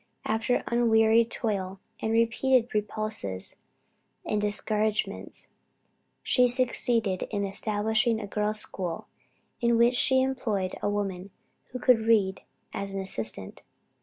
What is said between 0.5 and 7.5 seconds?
unwearied toil, and repeated repulses and discouragements, she succeeded in